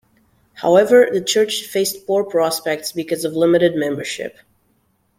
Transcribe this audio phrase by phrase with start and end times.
[0.53, 4.35] However, the church faced poor prospects because of limited membership.